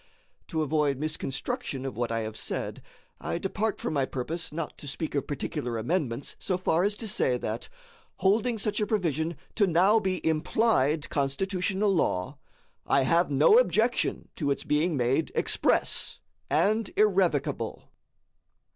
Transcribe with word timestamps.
To 0.47 0.63
avoid 0.63 0.97
misconstruction 0.97 1.85
of 1.85 1.95
what 1.95 2.11
I 2.11 2.21
have 2.21 2.35
said, 2.35 2.81
I 3.19 3.37
depart 3.37 3.79
from 3.79 3.93
my 3.93 4.07
purpose 4.07 4.51
not 4.51 4.75
to 4.79 4.87
speak 4.87 5.13
of 5.13 5.27
particular 5.27 5.77
amendments 5.77 6.35
so 6.39 6.57
far 6.57 6.83
as 6.83 6.95
to 6.95 7.07
say 7.07 7.37
that, 7.37 7.69
holding 8.15 8.57
such 8.57 8.79
a 8.79 8.87
provision 8.87 9.37
to 9.53 9.67
now 9.67 9.99
be 9.99 10.19
implied 10.25 11.07
Constitutional 11.11 11.93
law, 11.93 12.39
I 12.87 13.03
have 13.03 13.29
no 13.29 13.59
objection 13.59 14.29
to 14.37 14.49
its 14.49 14.63
being 14.63 14.97
made 14.97 15.31
express 15.35 16.19
and 16.49 16.89
irrevocable. 16.97 17.83